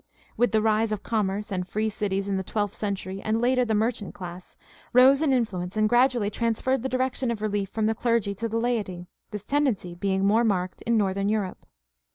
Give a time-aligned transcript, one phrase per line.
[0.35, 3.75] With the rise of commerce and free cities in the twelfth century and later the
[3.75, 4.57] merchant class
[4.93, 8.57] rose in influence and gradually transferred the direction of relief from the clergy to the
[8.57, 11.67] laity, this tendency being more marked in Northern Europe.